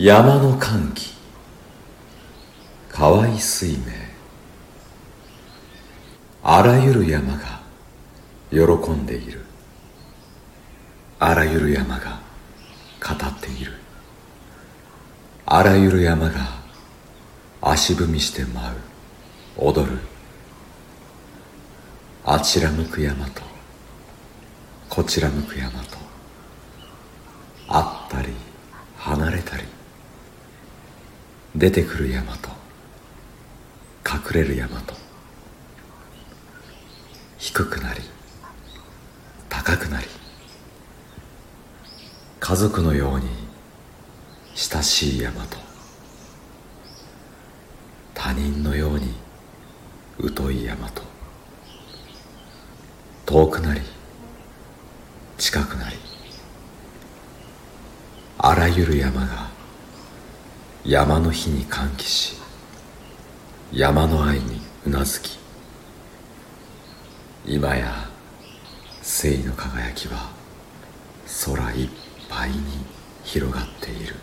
[0.00, 1.12] 山の歓喜。
[2.88, 3.84] 河合水明。
[6.44, 7.60] あらゆる山が
[8.52, 9.44] 喜んでいる。
[11.18, 12.20] あらゆる山が
[13.04, 13.72] 語っている。
[15.44, 16.46] あらゆる山が
[17.60, 18.76] 足踏みして舞う。
[19.56, 19.98] 踊る。
[22.24, 23.42] あちら向く山と
[24.88, 25.96] こちら向く山と
[27.66, 28.28] 会ったり
[28.96, 29.64] 離れたり
[31.54, 32.50] 出てくる山と
[34.06, 34.94] 隠れる山と
[37.38, 38.00] 低くなり
[39.48, 40.06] 高くなり
[42.40, 43.26] 家族のように
[44.54, 45.56] 親しい山と
[48.14, 49.14] 他人のように
[50.36, 51.02] 疎い山と
[53.26, 53.80] 遠くなり
[55.36, 55.96] 近くなり
[58.38, 59.47] あらゆる山が
[60.88, 62.36] 山の日に歓喜し
[63.74, 65.38] 山の愛にうなずき
[67.44, 68.08] 今や
[69.02, 70.30] 聖の輝きは
[71.44, 71.88] 空いっ
[72.30, 72.56] ぱいに
[73.22, 74.14] 広がっている。